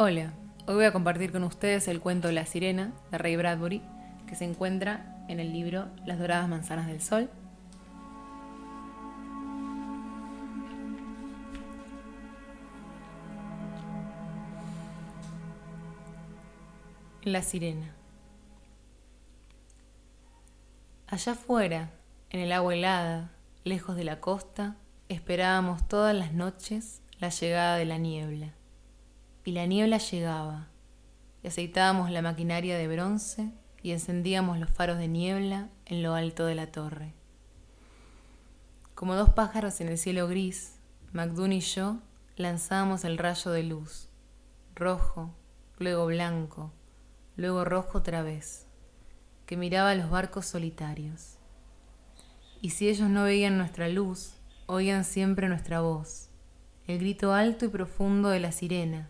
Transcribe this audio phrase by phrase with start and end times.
[0.00, 0.32] Hola,
[0.68, 3.82] hoy voy a compartir con ustedes el cuento La Sirena de Ray Bradbury,
[4.28, 7.28] que se encuentra en el libro Las Doradas Manzanas del Sol.
[17.24, 17.92] La Sirena.
[21.08, 21.90] Allá afuera,
[22.30, 23.32] en el agua helada,
[23.64, 24.76] lejos de la costa,
[25.08, 28.52] esperábamos todas las noches la llegada de la niebla
[29.44, 30.68] y la niebla llegaba,
[31.42, 33.52] y aceitábamos la maquinaria de bronce
[33.82, 37.14] y encendíamos los faros de niebla en lo alto de la torre.
[38.94, 40.78] Como dos pájaros en el cielo gris,
[41.12, 41.98] Macdún y yo
[42.36, 44.08] lanzábamos el rayo de luz,
[44.74, 45.34] rojo,
[45.78, 46.72] luego blanco,
[47.36, 48.66] luego rojo otra vez,
[49.46, 51.38] que miraba a los barcos solitarios.
[52.60, 54.34] Y si ellos no veían nuestra luz,
[54.66, 56.28] oían siempre nuestra voz,
[56.86, 59.08] el grito alto y profundo de la sirena,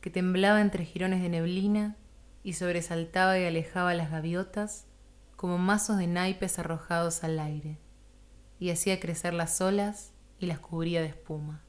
[0.00, 1.96] que temblaba entre jirones de neblina
[2.42, 4.86] y sobresaltaba y alejaba las gaviotas
[5.36, 7.78] como mazos de naipes arrojados al aire,
[8.58, 11.62] y hacía crecer las olas y las cubría de espuma.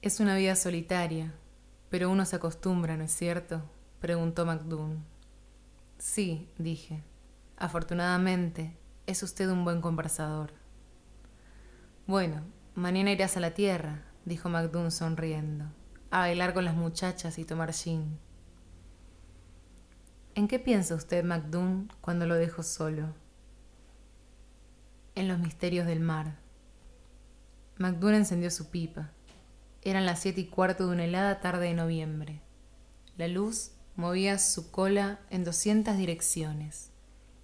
[0.00, 1.34] Es una vida solitaria,
[1.90, 3.62] pero uno se acostumbra, ¿no es cierto?
[4.00, 5.04] preguntó Macdún.
[5.98, 7.02] Sí, dije.
[7.56, 10.52] Afortunadamente, es usted un buen conversador.
[12.06, 12.42] Bueno,
[12.74, 15.64] mañana irás a la tierra, dijo Macdún sonriendo,
[16.10, 18.18] a bailar con las muchachas y tomar gin.
[20.34, 23.14] ¿En qué piensa usted, Macdún, cuando lo dejo solo?
[25.14, 26.36] En los misterios del mar.
[27.76, 29.10] Macdún encendió su pipa.
[29.82, 32.40] Eran las siete y cuarto de una helada tarde de noviembre.
[33.16, 36.92] La luz movía su cola en doscientas direcciones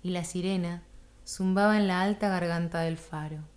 [0.02, 0.84] y la sirena
[1.26, 3.53] zumbaba en la alta garganta del faro.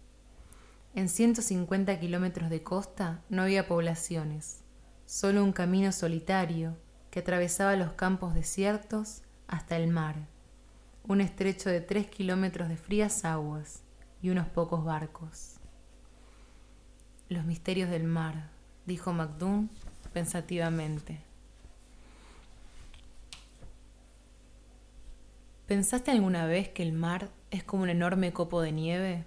[0.95, 4.63] En 150 kilómetros de costa no había poblaciones,
[5.05, 6.75] solo un camino solitario
[7.11, 10.15] que atravesaba los campos desiertos hasta el mar,
[11.07, 13.83] un estrecho de tres kilómetros de frías aguas
[14.21, 15.55] y unos pocos barcos.
[17.29, 18.49] Los misterios del mar,
[18.85, 19.69] dijo Macdún
[20.13, 21.21] pensativamente.
[25.67, 29.25] ¿Pensaste alguna vez que el mar es como un enorme copo de nieve?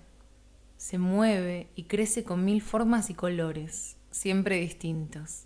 [0.81, 5.45] Se mueve y crece con mil formas y colores, siempre distintos.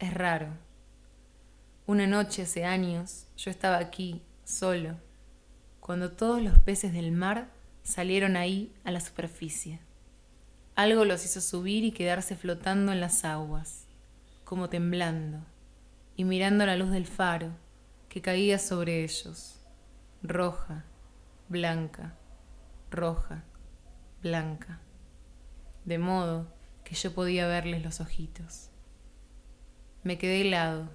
[0.00, 0.48] Es raro.
[1.86, 4.96] Una noche hace años yo estaba aquí, solo,
[5.78, 7.48] cuando todos los peces del mar
[7.84, 9.78] salieron ahí a la superficie.
[10.74, 13.86] Algo los hizo subir y quedarse flotando en las aguas,
[14.42, 15.44] como temblando,
[16.16, 17.52] y mirando la luz del faro
[18.08, 19.60] que caía sobre ellos,
[20.24, 20.84] roja,
[21.48, 22.16] blanca,
[22.90, 23.44] roja
[24.26, 24.80] blanca,
[25.84, 26.52] de modo
[26.84, 28.70] que yo podía verles los ojitos.
[30.02, 30.90] Me quedé helado.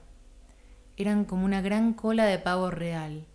[0.97, 3.25] Eran como una gran cola de pavo real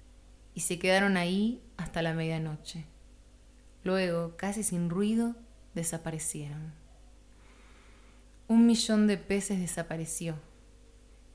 [0.54, 2.84] y se quedaron ahí hasta la medianoche.
[3.84, 5.34] Luego, casi sin ruido,
[5.74, 6.74] desaparecieron.
[8.48, 10.36] Un millón de peces desapareció.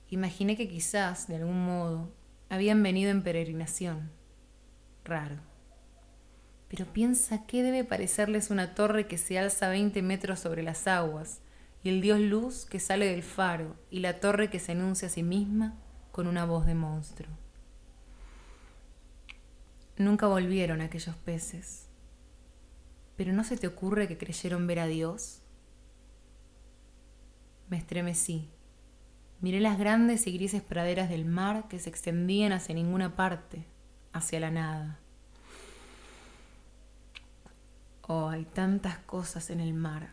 [0.09, 2.13] Imaginé que quizás, de algún modo,
[2.49, 4.11] habían venido en peregrinación.
[5.03, 5.50] Raro
[6.71, 11.41] pero piensa qué debe parecerles una torre que se alza 20 metros sobre las aguas,
[11.83, 15.11] y el dios luz que sale del faro, y la torre que se enuncia a
[15.11, 15.75] sí misma
[16.13, 17.29] con una voz de monstruo.
[19.97, 21.89] Nunca volvieron aquellos peces.
[23.17, 25.41] ¿Pero no se te ocurre que creyeron ver a Dios?
[27.69, 28.49] Me estremecí.
[29.41, 33.65] Miré las grandes y grises praderas del mar que se extendían hacia ninguna parte,
[34.13, 35.00] hacia la nada.
[38.13, 40.09] Oh, hay tantas cosas en el mar.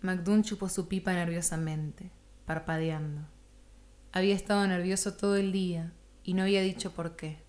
[0.00, 2.10] Macdún chupó su pipa nerviosamente,
[2.46, 3.28] parpadeando.
[4.10, 5.92] Había estado nervioso todo el día
[6.24, 7.40] y no había dicho por qué.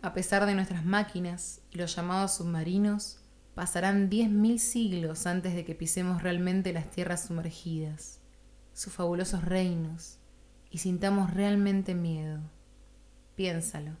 [0.00, 3.18] A pesar de nuestras máquinas y los llamados submarinos,
[3.54, 8.20] pasarán diez mil siglos antes de que pisemos realmente las tierras sumergidas,
[8.72, 10.16] sus fabulosos reinos,
[10.70, 12.40] y sintamos realmente miedo.
[13.36, 13.98] Piénsalo.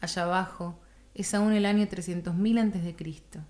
[0.00, 0.80] Allá abajo,
[1.14, 3.42] es aún el año 300.000 a.C.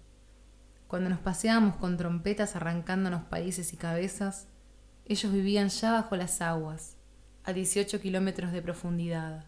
[0.87, 4.49] Cuando nos paseábamos con trompetas arrancándonos países y cabezas,
[5.07, 6.97] ellos vivían ya bajo las aguas,
[7.45, 9.45] a 18 kilómetros de profundidad,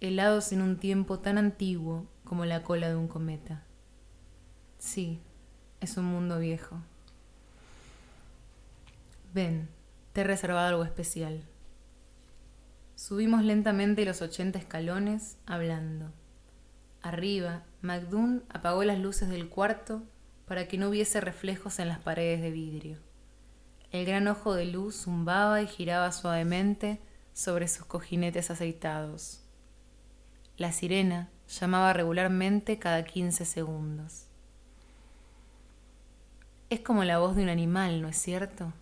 [0.00, 3.62] helados en un tiempo tan antiguo como la cola de un cometa.
[4.78, 5.20] Sí,
[5.80, 6.80] es un mundo viejo.
[9.32, 9.68] Ven,
[10.12, 11.42] te he reservado algo especial.
[12.94, 16.12] Subimos lentamente los 80 escalones, hablando.
[17.02, 20.02] Arriba, Macdún apagó las luces del cuarto
[20.46, 22.98] para que no hubiese reflejos en las paredes de vidrio.
[23.90, 27.00] El gran ojo de luz zumbaba y giraba suavemente
[27.32, 29.42] sobre sus cojinetes aceitados.
[30.56, 34.26] La sirena llamaba regularmente cada quince segundos.
[36.70, 38.72] Es como la voz de un animal, ¿no es cierto?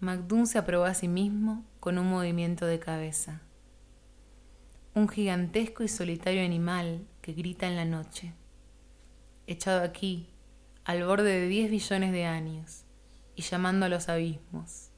[0.00, 3.40] MacDoon se aprobó a sí mismo con un movimiento de cabeza.
[4.94, 8.34] Un gigantesco y solitario animal que grita en la noche,
[9.46, 10.28] echado aquí,
[10.84, 12.84] al borde de diez billones de años,
[13.34, 14.90] y llamando a los abismos.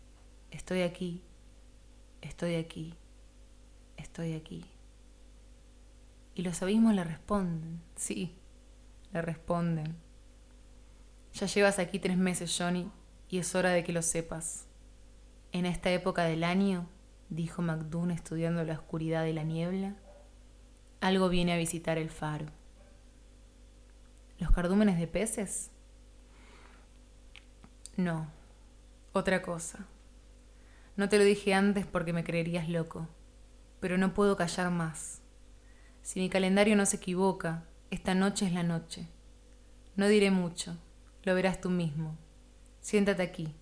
[0.50, 1.22] Estoy aquí,
[2.22, 2.94] estoy aquí,
[3.96, 4.64] estoy aquí.
[6.34, 8.34] Y los abismos le responden, sí,
[9.12, 9.94] le responden.
[11.34, 12.90] Ya llevas aquí tres meses, Johnny,
[13.28, 14.66] y es hora de que lo sepas.
[15.52, 16.88] En esta época del año,
[17.34, 19.96] dijo MacDoon estudiando la oscuridad de la niebla,
[21.00, 22.46] algo viene a visitar el faro.
[24.38, 25.70] ¿Los cardúmenes de peces?
[27.96, 28.26] No,
[29.12, 29.86] otra cosa.
[30.96, 33.08] No te lo dije antes porque me creerías loco,
[33.80, 35.22] pero no puedo callar más.
[36.02, 39.08] Si mi calendario no se equivoca, esta noche es la noche.
[39.96, 40.76] No diré mucho,
[41.22, 42.16] lo verás tú mismo.
[42.80, 43.54] Siéntate aquí.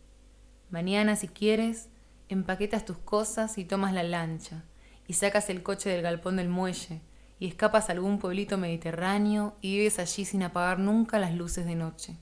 [0.70, 1.88] Mañana, si quieres,
[2.32, 4.64] empaquetas tus cosas y tomas la lancha,
[5.06, 7.00] y sacas el coche del galpón del muelle,
[7.38, 11.74] y escapas a algún pueblito mediterráneo y vives allí sin apagar nunca las luces de
[11.74, 12.16] noche.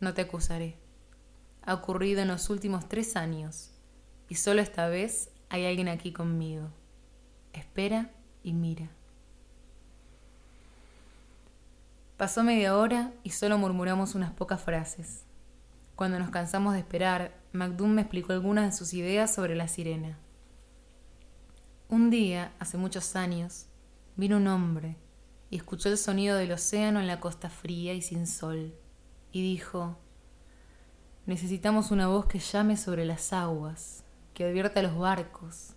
[0.00, 0.76] No te acusaré.
[1.62, 3.70] Ha ocurrido en los últimos tres años,
[4.28, 6.68] y solo esta vez hay alguien aquí conmigo.
[7.52, 8.10] Espera
[8.42, 8.90] y mira.
[12.16, 15.23] Pasó media hora y solo murmuramos unas pocas frases.
[15.96, 20.18] Cuando nos cansamos de esperar, MacDoom me explicó algunas de sus ideas sobre la sirena.
[21.88, 23.66] Un día, hace muchos años,
[24.16, 24.96] vino un hombre
[25.50, 28.74] y escuchó el sonido del océano en la costa fría y sin sol,
[29.30, 29.96] y dijo,
[31.26, 35.74] necesitamos una voz que llame sobre las aguas, que advierta a los barcos.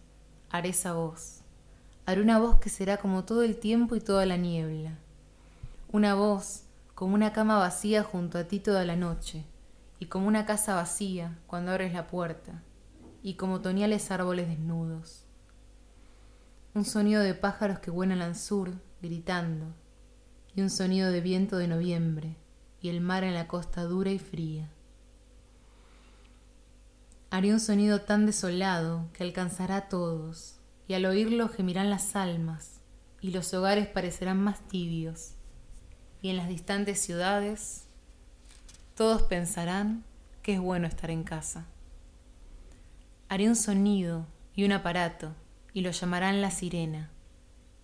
[0.50, 1.42] Haré esa voz.
[2.06, 4.98] Haré una voz que será como todo el tiempo y toda la niebla
[5.90, 6.64] una voz,
[6.96, 9.46] como una cama vacía junto a ti toda la noche,
[10.00, 12.64] y como una casa vacía cuando abres la puerta,
[13.24, 15.26] y como toniales árboles desnudos.
[16.74, 19.74] Un sonido de pájaros que vuelan al sur, gritando,
[20.56, 22.38] y un sonido de viento de noviembre,
[22.82, 24.70] y el mar en la costa dura y fría.
[27.30, 32.80] Haré un sonido tan desolado que alcanzará a todos, y al oírlo gemirán las almas,
[33.20, 35.34] y los hogares parecerán más tibios,
[36.22, 37.87] y en las distantes ciudades
[38.98, 40.04] todos pensarán
[40.42, 41.68] que es bueno estar en casa.
[43.30, 45.36] Haré un sonido y un aparato
[45.72, 47.12] y lo llamarán la sirena,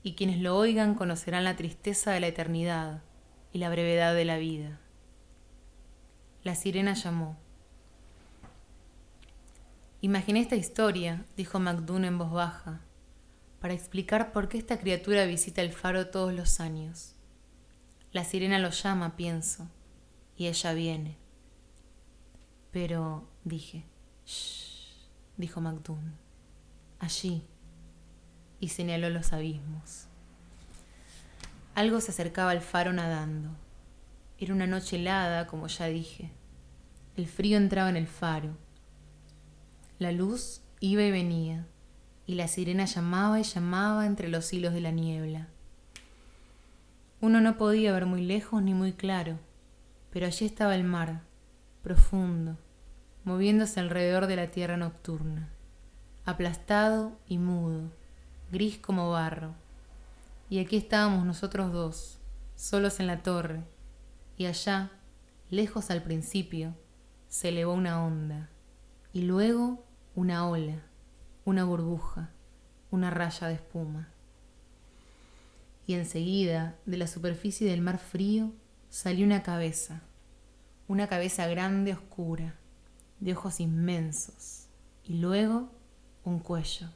[0.01, 3.04] y quienes lo oigan conocerán la tristeza de la eternidad
[3.51, 4.80] y la brevedad de la vida.
[6.42, 7.38] La sirena llamó.
[10.01, 12.81] Imaginé esta historia, dijo MacDoon en voz baja,
[13.62, 17.13] para explicar por qué esta criatura visita el faro todos los años.
[18.12, 19.69] La sirena lo llama, pienso,
[20.48, 21.18] ella viene.
[22.72, 23.84] Pero, dije,
[24.25, 25.07] shh,
[25.38, 26.13] dijo MacDoon,
[27.00, 27.44] allí,
[28.60, 30.07] y señaló los abismos.
[31.76, 33.50] Algo se acercaba al faro nadando.
[34.40, 36.31] Era una noche helada, como ya dije.
[37.16, 38.57] El frío entraba en el faro.
[40.00, 41.68] La luz iba y venía,
[42.26, 45.47] y la sirena llamaba y llamaba entre los hilos de la niebla.
[47.21, 49.40] Uno no podía ver muy lejos ni muy claro,
[50.13, 51.23] pero allí estaba el mar,
[51.81, 52.55] profundo,
[53.23, 55.49] moviéndose alrededor de la tierra nocturna,
[56.23, 57.89] aplastado y mudo,
[58.51, 59.55] gris como barro.
[60.51, 62.19] Y aquí estábamos nosotros dos,
[62.55, 63.63] solos en la torre,
[64.37, 64.91] y allá,
[65.49, 66.75] lejos al principio,
[67.27, 68.51] se elevó una onda,
[69.13, 70.83] y luego una ola,
[71.43, 72.29] una burbuja,
[72.91, 74.13] una raya de espuma
[75.85, 78.53] y enseguida de la superficie del mar frío
[78.94, 80.04] salió una cabeza,
[80.88, 82.59] una cabeza grande oscura,
[83.19, 84.68] de ojos inmensos,
[85.04, 85.71] y luego
[86.23, 86.90] un cuello,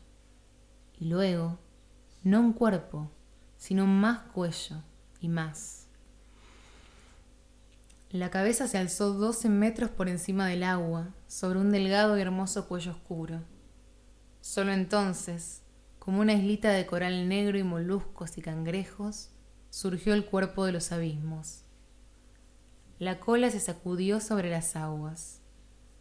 [0.99, 1.57] y luego
[2.21, 3.09] no un cuerpo,
[3.57, 4.83] sino más cuello
[5.21, 5.87] y más.
[8.11, 12.67] La cabeza se alzó doce metros por encima del agua, sobre un delgado y hermoso
[12.67, 13.41] cuello oscuro.
[14.39, 15.63] Solo entonces
[15.97, 19.31] como una islita de coral negro y moluscos y cangrejos,
[19.71, 21.63] surgió el cuerpo de los abismos.
[22.99, 25.41] La cola se sacudió sobre las aguas.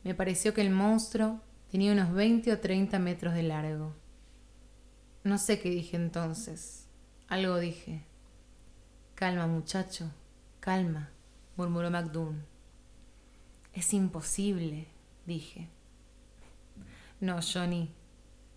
[0.03, 3.95] Me pareció que el monstruo tenía unos 20 o 30 metros de largo.
[5.23, 6.89] No sé qué dije entonces.
[7.29, 8.07] Algo dije.
[9.15, 10.11] Calma, muchacho,
[10.61, 11.11] calma,
[11.57, 12.45] murmuró MacDoon.
[13.75, 14.87] Es imposible,
[15.27, 15.69] dije.
[17.21, 17.91] No, Johnny,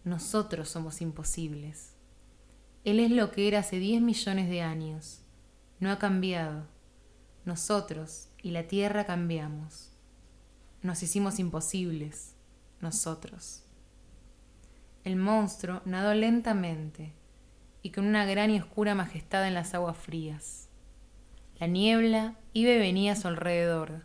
[0.06, 1.94] nosotros somos imposibles.
[2.86, 5.20] Él es lo que era hace 10 millones de años.
[5.82, 6.66] No ha cambiado.
[7.44, 9.92] Nosotros y la Tierra cambiamos.
[10.82, 12.36] Nos hicimos imposibles,
[12.82, 13.64] nosotros.
[15.04, 17.14] El monstruo nadó lentamente
[17.82, 20.70] y con una gran y oscura majestad en las aguas frías.
[21.60, 24.04] La niebla iba y venía a su alrededor,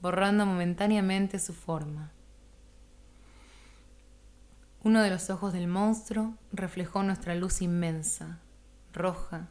[0.00, 2.12] borrando momentáneamente su forma.
[4.82, 8.38] Uno de los ojos del monstruo reflejó nuestra luz inmensa,
[8.92, 9.48] roja,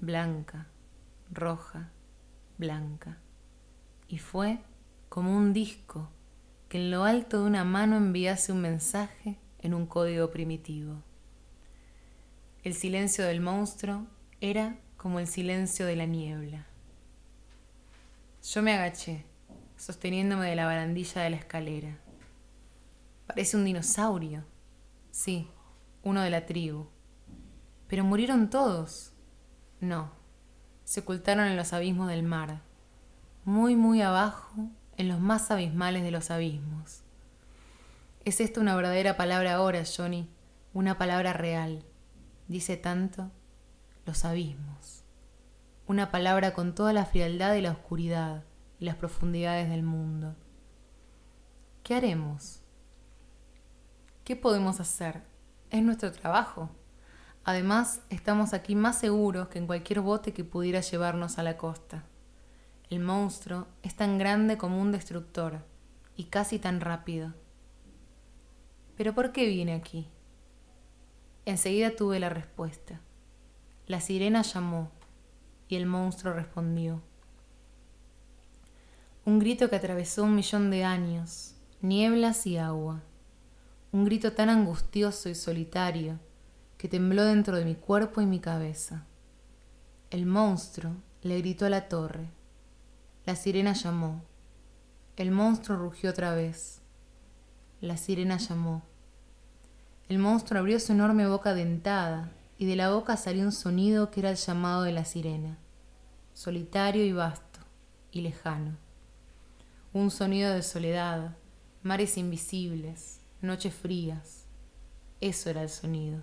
[0.00, 0.66] blanca,
[1.30, 1.90] roja,
[2.58, 3.18] blanca,
[4.08, 4.58] y fue
[5.08, 6.08] como un disco
[6.68, 11.02] que en lo alto de una mano enviase un mensaje en un código primitivo.
[12.62, 14.06] El silencio del monstruo
[14.40, 16.66] era como el silencio de la niebla.
[18.42, 19.24] Yo me agaché,
[19.76, 21.98] sosteniéndome de la barandilla de la escalera.
[23.26, 24.44] Parece un dinosaurio,
[25.14, 25.48] Sí,
[26.02, 26.88] uno de la tribu.
[27.86, 29.12] Pero murieron todos.
[29.80, 30.10] No,
[30.82, 32.62] se ocultaron en los abismos del mar,
[33.44, 37.02] muy, muy abajo, en los más abismales de los abismos.
[38.24, 40.30] Es esta una verdadera palabra ahora, Johnny,
[40.72, 41.84] una palabra real.
[42.48, 43.30] Dice tanto,
[44.06, 45.04] los abismos.
[45.86, 48.44] Una palabra con toda la frialdad y la oscuridad
[48.78, 50.34] y las profundidades del mundo.
[51.82, 52.62] ¿Qué haremos?
[54.24, 55.22] ¿Qué podemos hacer?
[55.70, 56.70] Es nuestro trabajo.
[57.44, 62.04] Además, estamos aquí más seguros que en cualquier bote que pudiera llevarnos a la costa.
[62.94, 65.64] El monstruo es tan grande como un destructor
[66.14, 67.34] y casi tan rápido.
[68.96, 70.06] ¿Pero por qué viene aquí?
[71.44, 73.00] Enseguida tuve la respuesta.
[73.88, 74.92] La sirena llamó
[75.66, 77.02] y el monstruo respondió.
[79.24, 83.02] Un grito que atravesó un millón de años, nieblas y agua
[83.90, 86.20] un grito tan angustioso y solitario
[86.78, 89.04] que tembló dentro de mi cuerpo y mi cabeza.
[90.10, 92.30] El monstruo le gritó a la torre.
[93.26, 94.22] La sirena llamó.
[95.16, 96.82] El monstruo rugió otra vez.
[97.80, 98.82] La sirena llamó.
[100.10, 104.20] El monstruo abrió su enorme boca dentada y de la boca salió un sonido que
[104.20, 105.56] era el llamado de la sirena,
[106.34, 107.60] solitario y vasto
[108.12, 108.76] y lejano.
[109.94, 111.34] Un sonido de soledad,
[111.82, 114.44] mares invisibles, noches frías.
[115.22, 116.20] Eso era el sonido.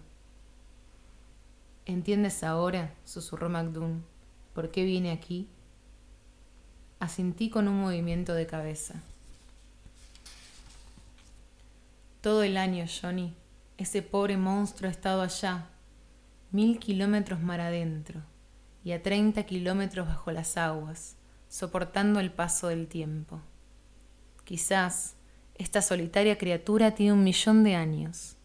[1.87, 2.93] ¿Entiendes ahora?
[3.05, 4.05] susurró MacDoon.
[4.53, 5.49] ¿Por qué vine aquí?
[7.01, 8.93] Asentí con un movimiento de cabeza.
[12.21, 13.33] Todo el año, Johnny,
[13.79, 15.67] ese pobre monstruo ha estado allá,
[16.51, 18.21] mil kilómetros mar adentro
[18.83, 21.15] y a treinta kilómetros bajo las aguas,
[21.49, 23.41] soportando el paso del tiempo.
[24.43, 25.15] Quizás
[25.55, 28.35] esta solitaria criatura tiene un millón de años.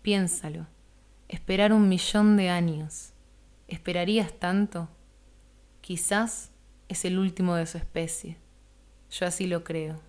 [0.00, 0.66] Piénsalo.
[1.28, 3.10] Esperar un millón de años.
[3.66, 4.88] ¿Esperarías tanto?
[5.82, 6.47] Quizás
[6.88, 8.36] es el último de su especie.
[9.10, 10.00] Yo así lo creo.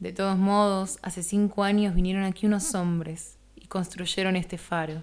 [0.00, 5.02] De todos modos, hace cinco años vinieron aquí unos hombres y construyeron este faro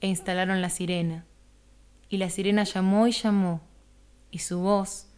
[0.00, 1.24] e instalaron la sirena.
[2.08, 3.60] Y la sirena llamó y llamó,
[4.30, 5.08] y su voz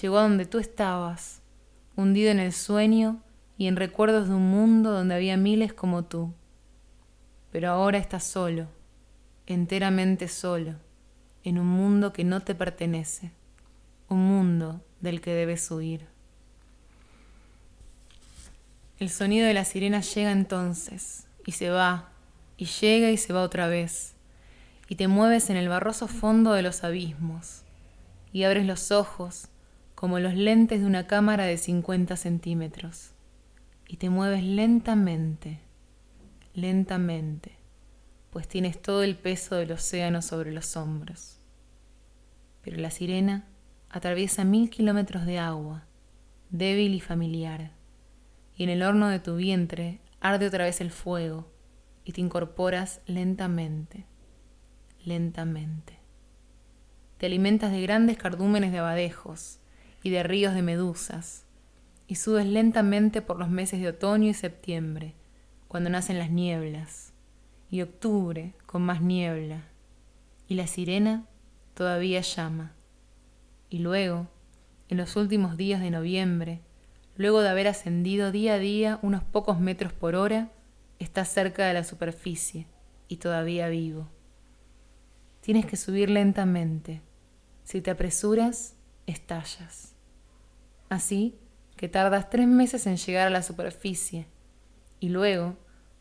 [0.00, 1.42] llegó a donde tú estabas,
[1.96, 3.22] hundido en el sueño
[3.56, 6.34] y en recuerdos de un mundo donde había miles como tú.
[7.50, 8.68] Pero ahora estás solo,
[9.46, 10.74] enteramente solo,
[11.44, 13.32] en un mundo que no te pertenece,
[14.08, 16.06] un mundo del que debes huir.
[18.98, 22.10] El sonido de la sirena llega entonces, y se va,
[22.56, 24.14] y llega y se va otra vez,
[24.88, 27.62] y te mueves en el barroso fondo de los abismos,
[28.32, 29.48] y abres los ojos
[29.94, 33.12] como los lentes de una cámara de 50 centímetros
[33.88, 35.60] y te mueves lentamente,
[36.54, 37.56] lentamente,
[38.30, 41.38] pues tienes todo el peso del océano sobre los hombros.
[42.62, 43.46] Pero la sirena
[43.90, 45.86] atraviesa mil kilómetros de agua,
[46.50, 47.72] débil y familiar,
[48.56, 51.46] y en el horno de tu vientre arde otra vez el fuego
[52.04, 54.06] y te incorporas lentamente,
[55.04, 55.98] lentamente.
[57.18, 59.58] Te alimentas de grandes cardúmenes de abadejos
[60.02, 61.44] y de ríos de medusas,
[62.06, 65.14] y subes lentamente por los meses de otoño y septiembre,
[65.66, 67.12] cuando nacen las nieblas,
[67.68, 69.64] y octubre con más niebla,
[70.46, 71.26] y la sirena
[71.74, 72.75] todavía llama.
[73.68, 74.28] Y luego,
[74.88, 76.60] en los últimos días de noviembre,
[77.16, 80.50] luego de haber ascendido día a día unos pocos metros por hora,
[80.98, 82.66] estás cerca de la superficie
[83.08, 84.08] y todavía vivo.
[85.40, 87.02] Tienes que subir lentamente.
[87.64, 88.74] Si te apresuras,
[89.06, 89.94] estallas.
[90.88, 91.38] Así,
[91.76, 94.26] que tardas tres meses en llegar a la superficie
[94.98, 95.56] y luego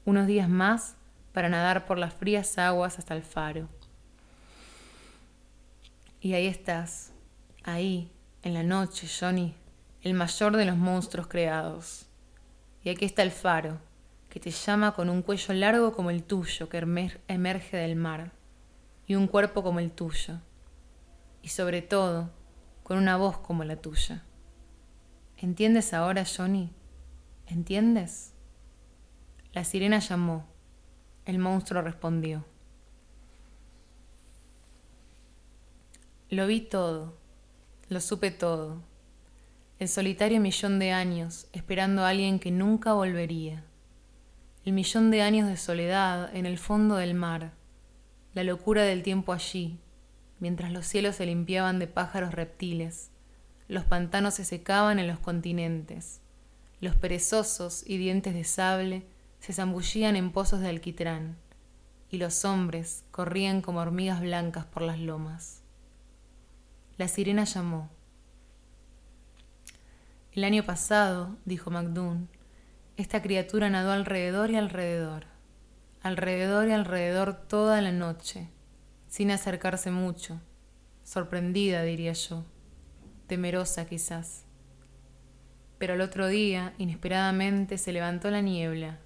[0.05, 0.95] unos días más
[1.33, 3.67] para nadar por las frías aguas hasta el faro.
[6.21, 7.11] Y ahí estás,
[7.65, 8.11] ahí,
[8.43, 9.55] en la noche, Johnny,
[10.01, 12.05] el mayor de los monstruos creados.
[12.83, 13.79] Y aquí está el faro,
[14.29, 16.77] que te llama con un cuello largo como el tuyo que
[17.27, 18.31] emerge del mar,
[19.07, 20.39] y un cuerpo como el tuyo,
[21.41, 22.29] y sobre todo,
[22.83, 24.23] con una voz como la tuya.
[25.37, 26.71] ¿Entiendes ahora, Johnny?
[27.47, 28.33] ¿Entiendes?
[29.53, 30.45] La sirena llamó.
[31.25, 32.45] El monstruo respondió.
[36.29, 37.17] Lo vi todo,
[37.87, 38.81] lo supe todo.
[39.77, 43.63] El solitario millón de años esperando a alguien que nunca volvería.
[44.63, 47.51] El millón de años de soledad en el fondo del mar.
[48.33, 49.77] La locura del tiempo allí,
[50.39, 53.11] mientras los cielos se limpiaban de pájaros reptiles,
[53.67, 56.21] los pantanos se secaban en los continentes,
[56.81, 59.05] los perezosos y dientes de sable
[59.39, 61.37] se zambullían en pozos de alquitrán,
[62.09, 65.64] y los hombres corrían como hormigas blancas por las lomas.
[66.97, 67.89] La sirena llamó.
[70.31, 72.29] El año pasado, dijo MacDoon,
[72.95, 75.25] esta criatura nadó alrededor y alrededor,
[76.01, 78.47] alrededor y alrededor toda la noche,
[79.09, 80.39] sin acercarse mucho,
[81.03, 82.45] sorprendida, diría yo,
[83.27, 84.45] temerosa quizás.
[85.77, 88.99] Pero al otro día, inesperadamente, se levantó la niebla,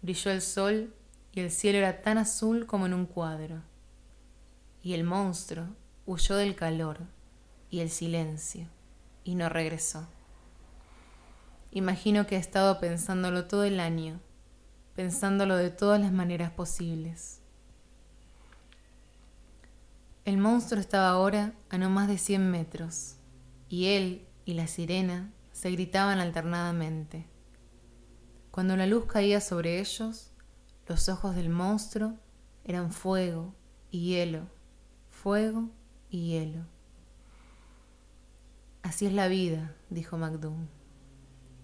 [0.00, 0.94] brilló el sol
[1.32, 3.62] y el cielo era tan azul como en un cuadro.
[4.82, 5.66] Y el monstruo,
[6.06, 7.00] huyó del calor
[7.70, 8.68] y el silencio
[9.24, 10.06] y no regresó.
[11.70, 14.20] Imagino que ha estado pensándolo todo el año,
[14.94, 17.40] pensándolo de todas las maneras posibles.
[20.24, 23.16] El monstruo estaba ahora a no más de cien metros,
[23.68, 27.26] y él y la sirena se gritaban alternadamente.
[28.50, 30.30] Cuando la luz caía sobre ellos,
[30.86, 32.14] los ojos del monstruo
[32.64, 33.54] eran fuego
[33.90, 34.46] y hielo,
[35.10, 35.70] fuego
[36.12, 36.66] y hielo.
[38.82, 40.68] Así es la vida, dijo MacDoom.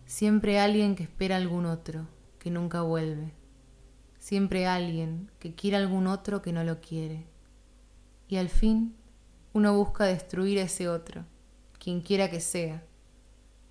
[0.07, 2.09] Siempre alguien que espera a algún otro,
[2.39, 3.35] que nunca vuelve.
[4.19, 7.27] Siempre alguien que quiere a algún otro que no lo quiere.
[8.27, 8.97] Y al fin
[9.53, 11.27] uno busca destruir a ese otro,
[11.79, 12.83] quien quiera que sea,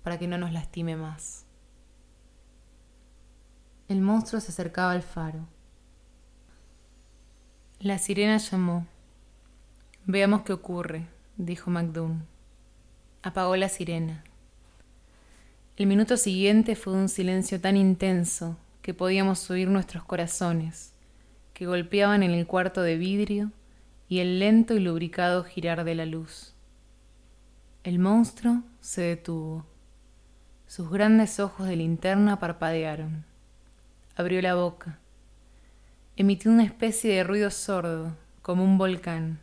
[0.04, 1.44] para que no nos lastime más.
[3.88, 5.48] El monstruo se acercaba al faro.
[7.80, 8.86] La sirena llamó.
[10.10, 11.04] Veamos qué ocurre,
[11.36, 12.24] dijo MacDoon.
[13.22, 14.24] Apagó la sirena.
[15.76, 20.94] El minuto siguiente fue un silencio tan intenso que podíamos oír nuestros corazones,
[21.52, 23.52] que golpeaban en el cuarto de vidrio
[24.08, 26.54] y el lento y lubricado girar de la luz.
[27.84, 29.66] El monstruo se detuvo.
[30.66, 33.26] Sus grandes ojos de linterna parpadearon.
[34.16, 34.98] Abrió la boca.
[36.16, 39.40] Emitió una especie de ruido sordo, como un volcán.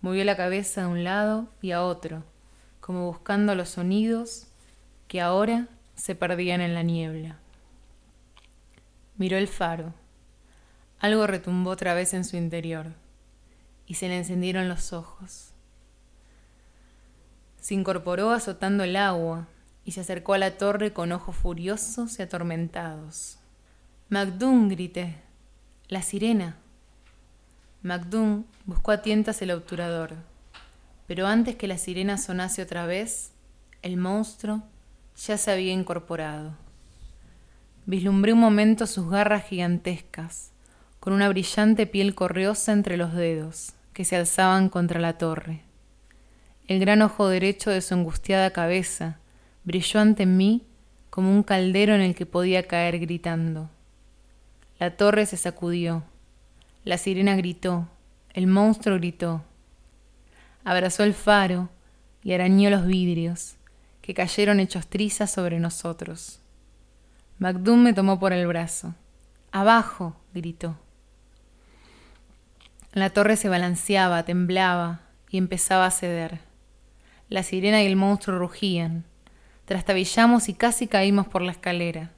[0.00, 2.24] Movió la cabeza a un lado y a otro,
[2.80, 4.46] como buscando los sonidos
[5.08, 7.38] que ahora se perdían en la niebla.
[9.16, 9.92] Miró el faro.
[11.00, 12.92] Algo retumbó otra vez en su interior
[13.86, 15.52] y se le encendieron los ojos.
[17.60, 19.48] Se incorporó azotando el agua
[19.84, 23.38] y se acercó a la torre con ojos furiosos y atormentados.
[24.08, 25.16] Macdún, grité.
[25.88, 26.56] La sirena.
[27.82, 30.14] Macdún buscó a tientas el obturador,
[31.06, 33.30] pero antes que la sirena sonase otra vez,
[33.82, 34.62] el monstruo
[35.16, 36.56] ya se había incorporado.
[37.86, 40.50] Vislumbré un momento sus garras gigantescas,
[40.98, 45.62] con una brillante piel corriosa entre los dedos, que se alzaban contra la torre.
[46.66, 49.18] El gran ojo derecho de su angustiada cabeza
[49.64, 50.66] brilló ante mí
[51.10, 53.70] como un caldero en el que podía caer gritando.
[54.78, 56.02] La torre se sacudió,
[56.88, 57.86] la sirena gritó,
[58.32, 59.44] el monstruo gritó.
[60.64, 61.68] Abrazó el faro
[62.22, 63.56] y arañó los vidrios,
[64.00, 66.40] que cayeron hechos trizas sobre nosotros.
[67.38, 68.94] Macdum me tomó por el brazo.
[69.52, 70.16] ¡Abajo!
[70.32, 70.78] gritó.
[72.94, 76.40] La torre se balanceaba, temblaba y empezaba a ceder.
[77.28, 79.04] La sirena y el monstruo rugían.
[79.66, 82.12] Trastabillamos y casi caímos por la escalera.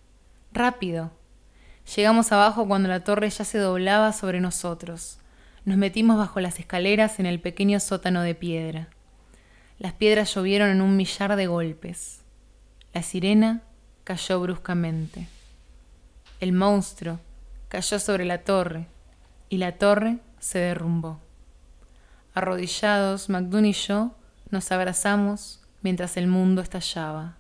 [0.53, 1.11] ¡Rápido!
[1.97, 5.19] Llegamos abajo cuando la torre ya se doblaba sobre nosotros.
[5.65, 8.89] Nos metimos bajo las escaleras en el pequeño sótano de piedra.
[9.79, 12.21] Las piedras llovieron en un millar de golpes.
[12.95, 13.63] La sirena
[14.05, 15.27] cayó bruscamente.
[16.39, 17.19] El monstruo
[17.69, 18.87] cayó sobre la torre
[19.49, 21.19] y la torre se derrumbó.
[22.35, 24.15] Arrodillados, MacDoon y yo
[24.51, 27.37] nos abrazamos mientras el mundo estallaba.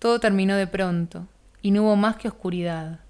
[0.00, 1.28] Todo terminó de pronto,
[1.64, 3.00] y no hubo más que oscuridad,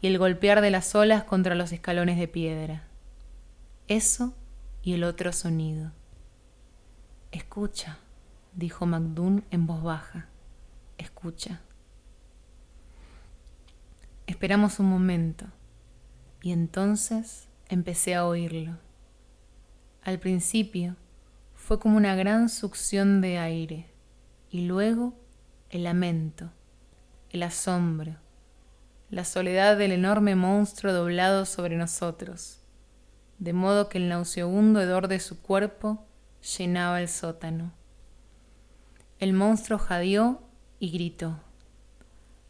[0.00, 2.84] y el golpear de las olas contra los escalones de piedra.
[3.88, 4.34] Eso
[4.84, 5.90] y el otro sonido.
[7.32, 7.98] Escucha,
[8.52, 10.28] dijo Macdún en voz baja.
[10.96, 11.60] Escucha.
[14.28, 15.46] Esperamos un momento,
[16.40, 18.78] y entonces empecé a oírlo.
[20.04, 20.94] Al principio
[21.52, 23.90] fue como una gran succión de aire,
[24.52, 25.14] y luego
[25.70, 26.52] el lamento,
[27.30, 28.16] el asombro,
[29.10, 32.60] la soledad del enorme monstruo doblado sobre nosotros,
[33.38, 36.06] de modo que el nauseabundo hedor de su cuerpo
[36.56, 37.72] llenaba el sótano.
[39.18, 40.42] El monstruo jadeó
[40.78, 41.38] y gritó.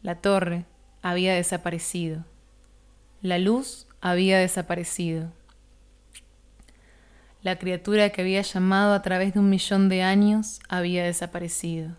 [0.01, 0.65] La torre
[1.01, 2.23] había desaparecido.
[3.21, 5.31] La luz había desaparecido.
[7.41, 11.97] La criatura que había llamado a través de un millón de años había desaparecido.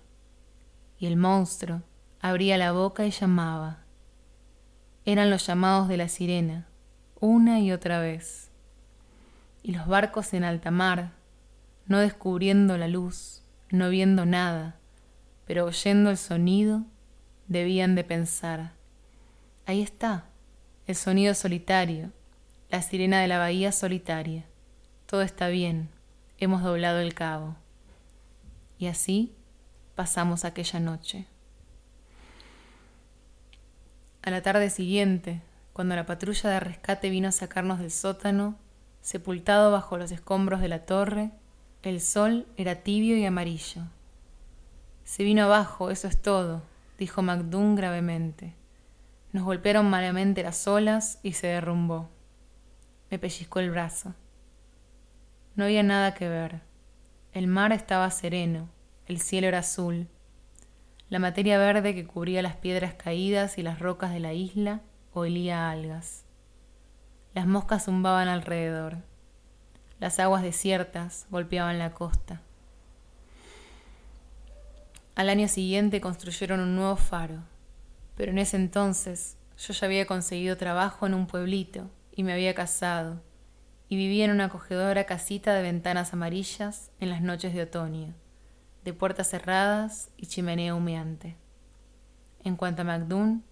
[0.99, 1.83] Y el monstruo
[2.20, 3.78] abría la boca y llamaba.
[5.04, 6.66] Eran los llamados de la sirena,
[7.18, 8.50] una y otra vez.
[9.62, 11.12] Y los barcos en alta mar,
[11.87, 14.76] no descubriendo la luz, no viendo nada,
[15.46, 16.85] pero oyendo el sonido,
[17.48, 18.72] debían de pensar,
[19.66, 20.26] ahí está,
[20.87, 22.12] el sonido solitario,
[22.70, 24.44] la sirena de la bahía solitaria.
[25.06, 25.88] Todo está bien,
[26.38, 27.56] hemos doblado el cabo.
[28.78, 29.35] Y así
[29.96, 31.26] pasamos aquella noche.
[34.22, 35.40] A la tarde siguiente,
[35.72, 38.59] cuando la patrulla de rescate vino a sacarnos del sótano,
[39.00, 41.30] sepultado bajo los escombros de la torre,
[41.83, 43.83] el sol era tibio y amarillo.
[45.04, 46.62] Se vino abajo, eso es todo,
[46.98, 48.54] dijo Macdún gravemente.
[49.33, 52.11] Nos golpearon malamente las olas y se derrumbó.
[53.11, 54.14] Me pellizcó el brazo.
[55.54, 56.61] No había nada que ver.
[57.33, 58.68] El mar estaba sereno,
[59.06, 60.09] el cielo era azul.
[61.11, 64.81] La materia verde que cubría las piedras caídas y las rocas de la isla
[65.12, 66.25] olía a algas.
[67.35, 68.99] Las moscas zumbaban alrededor.
[69.99, 72.42] Las aguas desiertas golpeaban la costa.
[75.16, 77.42] Al año siguiente construyeron un nuevo faro,
[78.16, 82.55] pero en ese entonces yo ya había conseguido trabajo en un pueblito y me había
[82.55, 83.20] casado
[83.88, 88.14] y vivía en una acogedora casita de ventanas amarillas en las noches de otoño,
[88.85, 91.37] de puertas cerradas y chimenea humeante.
[92.43, 93.45] En cuanto a Macdún,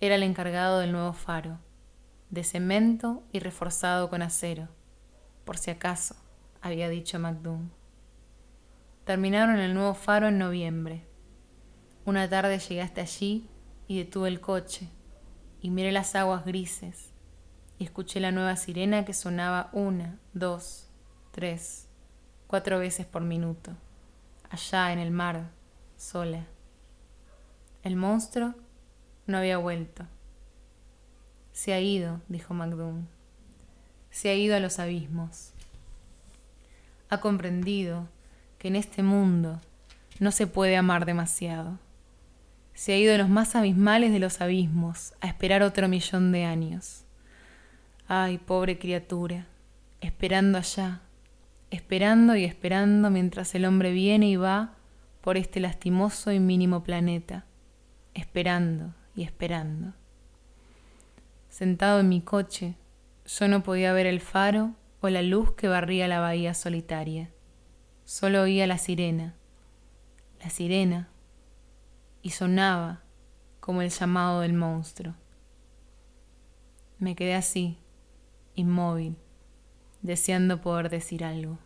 [0.00, 1.58] era el encargado del nuevo faro,
[2.30, 4.68] de cemento y reforzado con acero,
[5.44, 6.14] por si acaso,
[6.62, 7.70] había dicho Macdún.
[9.04, 11.04] Terminaron el nuevo faro en noviembre,
[12.06, 13.48] una tarde llegué hasta allí
[13.86, 14.88] y detuve el coche
[15.60, 17.12] y miré las aguas grises
[17.78, 20.88] y escuché la nueva sirena que sonaba una, dos,
[21.30, 21.88] tres,
[22.46, 23.76] cuatro veces por minuto,
[24.50, 25.50] allá en el mar,
[25.96, 26.46] sola.
[27.82, 28.54] El monstruo
[29.26, 30.04] no había vuelto.
[31.52, 33.06] Se ha ido, dijo Macdum.
[34.10, 35.52] Se ha ido a los abismos.
[37.08, 38.08] Ha comprendido
[38.58, 39.60] que en este mundo
[40.18, 41.78] no se puede amar demasiado
[42.80, 46.44] se ha ido a los más abismales de los abismos a esperar otro millón de
[46.44, 47.04] años.
[48.08, 49.46] Ay, pobre criatura,
[50.00, 51.02] esperando allá,
[51.70, 54.74] esperando y esperando mientras el hombre viene y va
[55.20, 57.44] por este lastimoso y mínimo planeta,
[58.14, 59.92] esperando y esperando.
[61.48, 62.76] Sentado en mi coche,
[63.26, 67.30] yo no podía ver el faro o la luz que barría la bahía solitaria.
[68.04, 69.34] Solo oía la sirena.
[70.42, 71.10] La sirena
[72.22, 73.02] y sonaba
[73.60, 75.14] como el llamado del monstruo.
[76.98, 77.78] Me quedé así,
[78.54, 79.16] inmóvil,
[80.02, 81.58] deseando poder decir algo.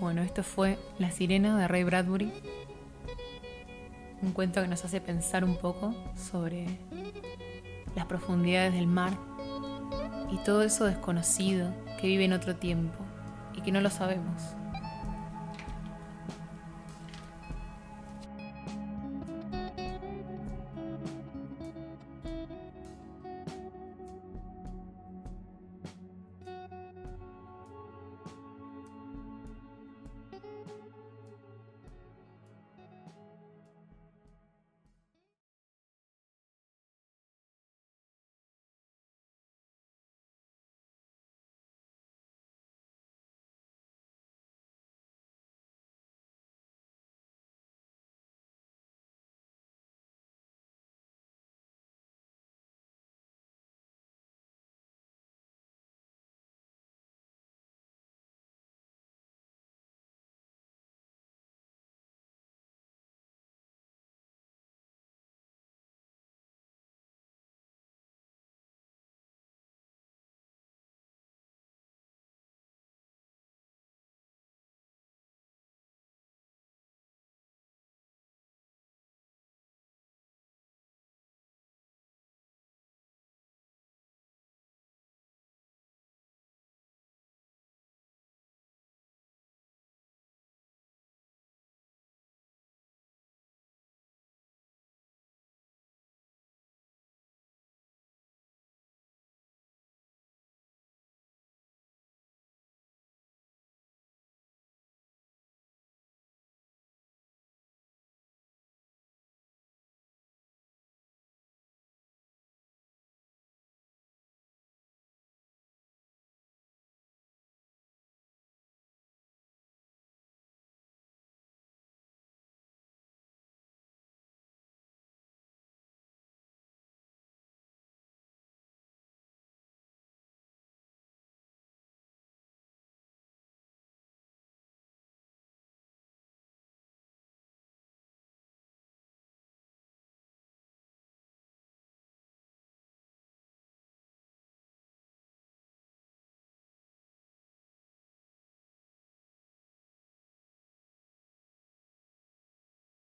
[0.00, 2.32] Bueno, esto fue La sirena de Ray Bradbury,
[4.22, 6.66] un cuento que nos hace pensar un poco sobre
[7.94, 9.12] las profundidades del mar
[10.30, 12.98] y todo eso desconocido que vive en otro tiempo
[13.54, 14.54] y que no lo sabemos.